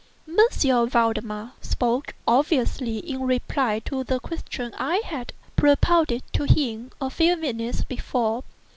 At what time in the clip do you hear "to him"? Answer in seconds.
6.33-6.89